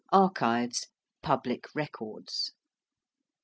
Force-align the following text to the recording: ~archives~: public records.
~archives~: 0.11 0.87
public 1.21 1.67
records. 1.75 2.53